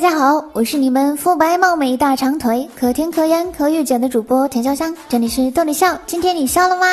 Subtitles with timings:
[0.00, 5.98] 大家好，我是你们肤白貌美、大长腿、可甜可盐可御姐的主播田潇湘，这里是逗你笑。
[6.06, 6.86] 今天你笑了吗？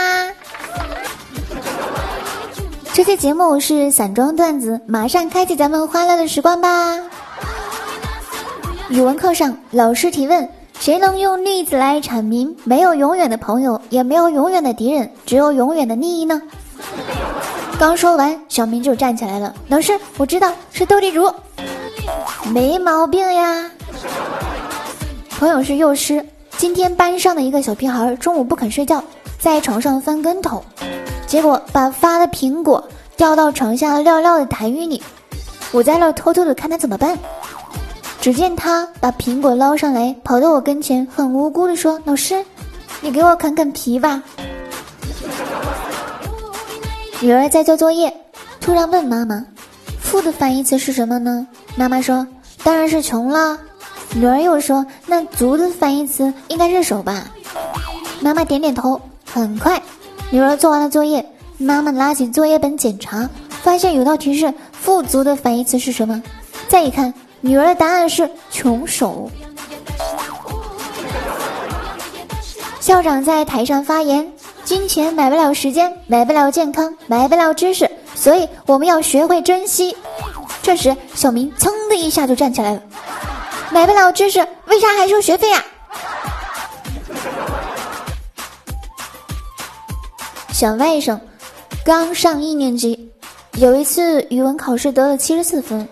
[2.94, 6.98] 这期节目是散装段子，马上开启咱们欢乐的时光吧。
[8.90, 10.50] 语文课上，老师提问：
[10.80, 16.42] 谁能用例子来阐明没有永远的朋友，也没有永远的敌人，只有永远的利益呢？
[17.78, 19.54] 刚说完，小明就站起来了。
[19.68, 21.32] 老师，我知道是斗地主。
[22.52, 23.72] 没毛病呀。
[25.30, 26.26] 朋友是幼师，
[26.58, 29.04] 今天班上的一个小屁孩中午不肯睡觉，
[29.40, 30.64] 在床上翻跟头，
[31.28, 35.02] 结果把发的苹果掉到床下尿尿的痰盂里。
[35.72, 37.18] 我在那偷偷的看他怎么办。
[38.22, 42.44] 只见他把苹果捞上来，跑到我跟前，很无辜的说：“老师，
[43.02, 44.22] 你给我啃啃皮吧。”
[47.22, 48.12] 女儿在做作业，
[48.60, 49.46] 突然问妈妈
[50.02, 52.26] ：“富的反义词是什么呢？”妈妈说。
[52.66, 53.60] 当然是穷了。
[54.16, 57.28] 女儿又说：“那足的反义词应该是手吧？”
[58.22, 59.00] 妈妈点点头。
[59.32, 59.80] 很快，
[60.32, 61.24] 女儿做完了作业，
[61.60, 66.24] 妈妈拉起作业本检查，发现有道题是“富足”的反义词是什么？
[66.68, 69.30] 再一看，女儿的答案是“穷手”。
[72.80, 74.32] 校长在台上发言
[74.66, 79.96] ：“金钱买不了时间，买不了健康，买不了知识，所以我们要学会珍惜。”
[80.64, 82.82] 这时，小明噌的一下就站起来了。
[83.72, 85.64] 买不了知识，为啥还收学费啊？
[90.52, 91.20] 小外甥
[91.84, 93.12] 刚上一年级，
[93.56, 95.88] 有一次语文考试得了七十四分。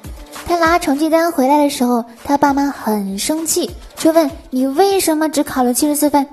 [0.45, 6.25] 他拿成绩单回来的时候，他爸妈很生气，就问：“你为什么只考了七十四分？”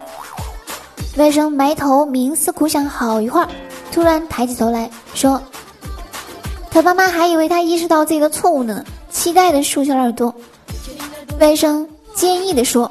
[1.16, 3.48] 外甥埋头冥思苦想好一会儿，
[3.90, 5.40] 突然抬起头来说。
[6.70, 10.34] 他爸妈还以为他意识到自己的错误呢，期待的竖起耳朵。
[11.38, 12.90] 外甥坚毅的说：“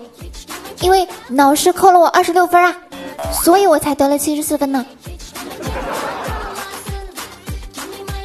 [0.81, 2.76] 因为老师扣了我二十六分啊，
[3.44, 4.86] 所以我才得了七十四分呢。”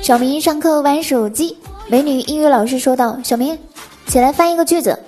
[0.01, 1.57] 小明上课玩手机，
[1.89, 3.59] 美女英语老师说道：“小明，
[4.07, 4.99] 起来翻一个句子，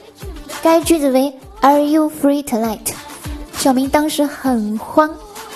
[0.62, 2.94] 该句子为 Are you free tonight？”
[3.58, 5.10] 小明当时很慌，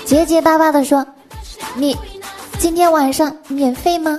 [0.04, 1.06] 结结巴巴的说
[1.76, 1.96] ：“你
[2.58, 4.18] 今天晚上免费吗？”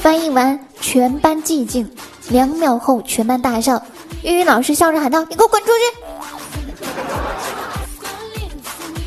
[0.00, 1.90] 翻译完，全班寂静。
[2.28, 3.82] 两秒后，全班大笑。
[4.22, 5.72] 英语老师笑着喊道：“你给我滚出去！”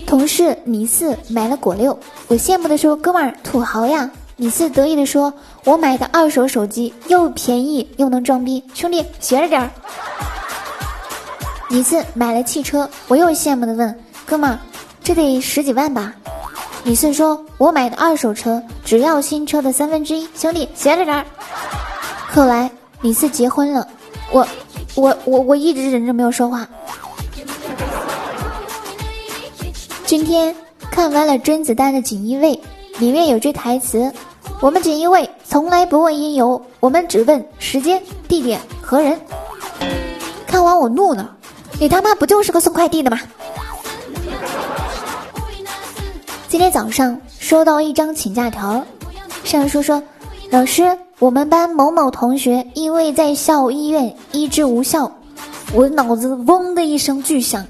[0.05, 1.97] 同事李四买了果六，
[2.27, 5.33] 我羡慕的说：“哥们儿，土豪呀！”李四得意的说
[5.65, 9.69] ：“我买的二手手机又便宜又能装逼，兄弟学着点儿。”
[11.69, 14.59] 李四买了汽车，我又羡慕的问：“哥们儿，
[15.03, 16.13] 这得十几万吧？”
[16.83, 21.25] 李四说：“我买的二手车只要新车的三分之一，兄弟学着点儿。”
[22.33, 22.69] 后来
[23.01, 23.87] 李四结婚了，
[24.31, 24.45] 我、
[24.95, 26.67] 我、我、我一直忍着没有说话。
[30.05, 30.53] 今天
[30.91, 32.53] 看完了甄子丹的《锦衣卫》，
[32.99, 34.11] 里面有句台词
[34.59, 39.19] ：“我们锦衣卫从来不问因由，我们只问时间、地点和人。”
[40.45, 41.33] 看完我怒了，
[41.79, 43.19] 你他妈不就是个送快递的吗？
[46.53, 48.85] 今天早上收到一张请假条，
[49.43, 50.03] 上书说
[50.51, 55.11] ：“老师，我们班某某同学因为在校医院医治无效。”
[55.73, 57.65] 我脑子嗡的一声巨响，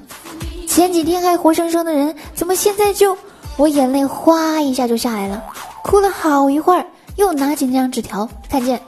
[0.68, 3.18] 前几天还活生生的人，怎么现在就……
[3.56, 5.42] 我眼泪哗一下就下来了，
[5.82, 8.82] 哭了好一会儿，又拿起那张纸条，看见，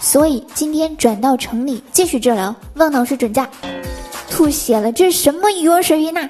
[0.00, 3.46] 所以今天转到城里继续治疗，望老师准假。
[4.30, 6.26] 吐血了，这什么语文水平呐？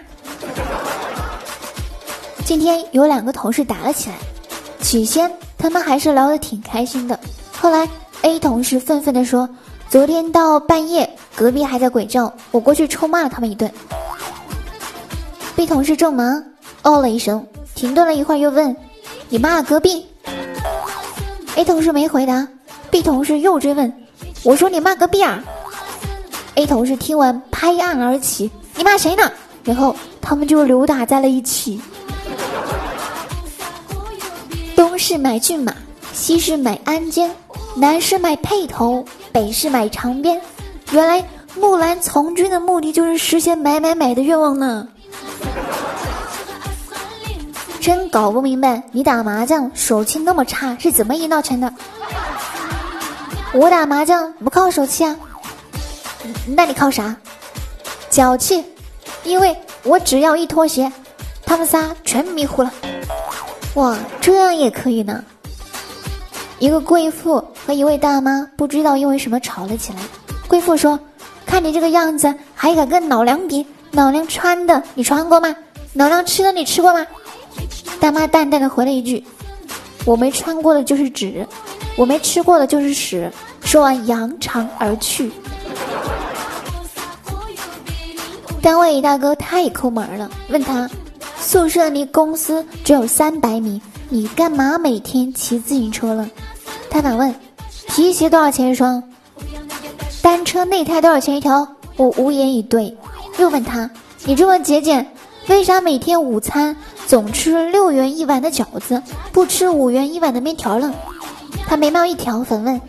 [2.52, 4.16] 今天有两个同事打了起来，
[4.82, 7.18] 起先他们还是聊得挺开心的。
[7.50, 7.88] 后来
[8.20, 9.48] A 同事愤愤地说
[9.88, 13.72] ：“昨天到半夜，隔壁还在鬼叫，我过去臭骂了他们一顿。
[15.56, 16.44] ”B 同事正忙，
[16.82, 17.42] 哦了一声，
[17.74, 18.76] 停顿了一会儿，又问
[19.30, 20.06] ：“你骂隔壁
[21.56, 22.46] ？”A 同事没回答
[22.90, 23.90] ，B 同事又追问
[24.44, 25.42] ：“我说你骂隔壁啊
[26.56, 29.32] ？”A 同事听完拍案而起：“你骂谁呢？”
[29.64, 31.80] 然后他们就扭打在了一起。
[35.12, 35.74] 是买骏马，
[36.14, 37.28] 西市买鞍鞯，
[37.76, 40.40] 南市买辔头，北市买长鞭。
[40.90, 41.22] 原来
[41.54, 44.88] 木兰从军的目的就是实现买买买的愿望呢！
[47.78, 51.70] 真搞不明白，你打麻将手气那么差，是怎么赢到钱的？
[53.52, 55.14] 我打麻将不靠手气啊，
[56.46, 57.14] 那你靠啥？
[58.08, 58.64] 脚气，
[59.24, 60.90] 因为我只要一脱鞋，
[61.44, 62.72] 他们仨全迷糊了。
[63.74, 65.24] 哇，这样也可以呢！
[66.58, 69.98] 一个贵妇和一位大妈不知道因为什么吵了起来，
[70.46, 70.98] 贵妇说
[71.46, 73.66] ：“看你这个样子，还敢跟老娘比？
[73.92, 75.54] 老娘穿的你穿过吗？
[75.94, 77.06] 老娘吃的你吃过吗？”
[77.98, 79.24] 大妈淡淡的回了一句
[80.04, 81.46] ：“我没穿过的就是纸，
[81.96, 83.30] 我没吃过的就是屎。”
[83.64, 85.32] 说完扬长而去。
[88.60, 90.88] 单位一大哥太抠门了，问他
[91.42, 96.30] ：“宿舍离公司只有三百米，你干嘛每天骑自行车了？”
[96.88, 97.34] 他反问
[97.88, 99.02] ：“皮鞋多少钱一双？
[100.22, 102.96] 单车内胎多少钱一条？”我无言以对。
[103.38, 103.90] 又问他
[104.24, 105.12] ：“你这么节俭，
[105.48, 106.76] 为啥每天午餐？”
[107.08, 109.02] 总吃六元一碗的饺子，
[109.32, 110.94] 不吃五元一碗的面条了。
[111.66, 112.80] 他眉毛一挑，反问：“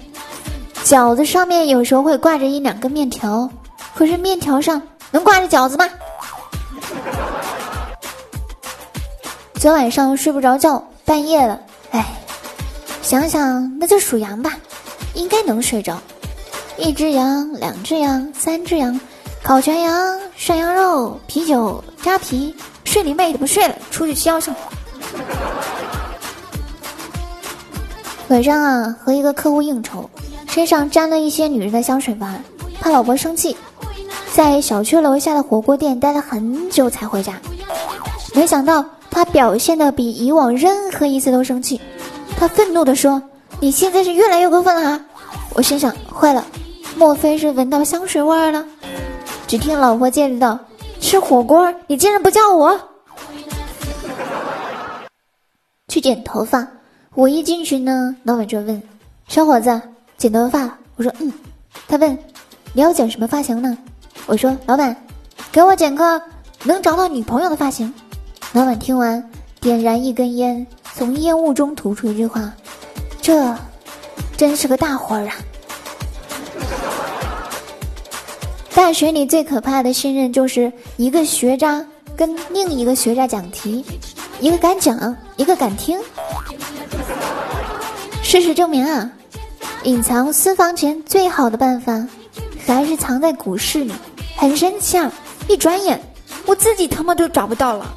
[0.85, 3.49] 饺子上面有时候会挂着一两根面条，
[3.95, 5.89] 可是面条上能挂着饺子吗？”
[9.63, 11.57] 昨晚上睡不着觉，半夜了，
[11.91, 12.05] 哎，
[13.01, 14.57] 想想那就数羊吧，
[15.13, 15.97] 应该能睡着。
[16.77, 18.99] 一只羊，两只羊，三只羊，
[19.41, 22.53] 烤全羊，涮羊肉，啤酒扎啤。
[22.83, 23.39] 睡你妹的！
[23.39, 24.51] 不睡了，出去消消。
[28.27, 30.09] 晚上啊，和一个客户应酬，
[30.49, 32.27] 身上沾了一些女人的香水味，
[32.81, 33.55] 怕老婆生气，
[34.33, 37.39] 在小区楼下的火锅店待了很久才回家。
[38.35, 38.83] 没想到
[39.13, 41.79] 他表现的比以往任何一次都生气，
[42.35, 43.21] 他愤怒的说
[43.61, 45.05] ：“你现在是越来越过分了啊！”
[45.53, 46.43] 我心想：坏了，
[46.97, 48.65] 莫非是闻到香水味了？
[49.45, 50.59] 只听老婆接着道。
[50.99, 52.79] 吃火锅，你竟然不叫我
[55.89, 56.67] 去剪头发。
[57.13, 58.81] 我一进去呢，老板就问
[59.29, 59.79] ：“小伙子，
[60.17, 61.31] 剪头发？”我说：“嗯。”
[61.87, 62.17] 他问
[62.73, 63.77] ：“你要剪什么发型呢？”
[64.25, 64.95] 我说：“老板，
[65.51, 66.19] 给我剪个
[66.63, 67.93] 能找到女朋友的发型。”
[68.53, 72.53] 老板听完，点燃一根烟，从烟雾中吐出一句话
[73.19, 73.51] ：“这
[74.37, 75.33] 真是个大活儿啊。”
[78.75, 81.83] 大学里最可怕的信任，就是一个学渣
[82.15, 83.83] 跟另一个学渣讲题，
[84.39, 85.99] 一个敢讲，一个敢听。
[88.21, 89.11] 事实证明啊，
[89.81, 92.07] 隐藏私房钱最好的办法，
[92.67, 93.91] 还是藏在股市里。
[94.35, 95.11] 很神奇啊，
[95.47, 95.99] 一转眼，
[96.45, 97.95] 我自己他妈都找不到了。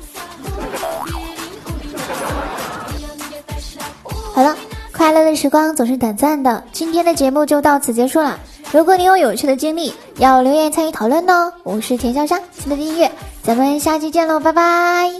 [4.37, 4.55] 好了，
[4.93, 8.39] 快乐的时光总是短暂的，今天的节目就到此结束了。
[8.71, 11.51] 如果你有有趣的经历，要留言参与讨论哦。
[11.63, 13.11] 我是田潇湘，记得订阅，
[13.43, 15.11] 咱们下期见喽，拜拜。